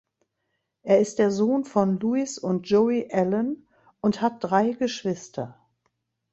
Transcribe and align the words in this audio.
Er 0.81 0.99
ist 0.99 1.19
der 1.19 1.29
Sohn 1.29 1.63
von 1.63 1.99
Louis 1.99 2.39
und 2.39 2.67
Joey 2.67 3.09
Allen 3.11 3.67
und 3.99 4.19
hat 4.19 4.37
drei 4.43 4.71
Geschwister. 4.71 5.59